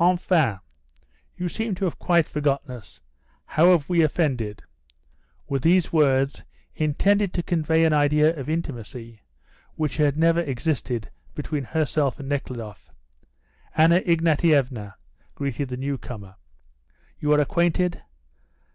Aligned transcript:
"Enfin! 0.00 0.58
you 1.36 1.50
seem 1.50 1.74
to 1.74 1.84
have 1.84 1.98
quite 1.98 2.26
forgotten 2.26 2.70
us. 2.70 2.98
How 3.44 3.72
have 3.72 3.90
we 3.90 4.00
offended?" 4.02 4.62
With 5.50 5.60
these 5.62 5.92
words, 5.92 6.44
intended 6.74 7.34
to 7.34 7.42
convey 7.42 7.84
an 7.84 7.92
idea 7.92 8.34
of 8.40 8.48
intimacy 8.48 9.20
which 9.74 9.98
had 9.98 10.16
never 10.16 10.40
existed 10.40 11.10
between 11.34 11.64
herself 11.64 12.18
and 12.18 12.26
Nekhludoff, 12.30 12.90
Anna 13.76 13.96
Ignatievna 14.06 14.94
greeted 15.34 15.68
the 15.68 15.76
newcomer. 15.76 16.36
"You 17.18 17.30
are 17.34 17.40
acquainted? 17.40 18.00